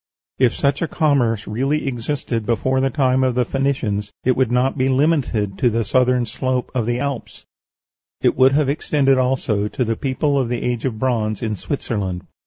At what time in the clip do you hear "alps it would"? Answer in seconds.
6.99-8.53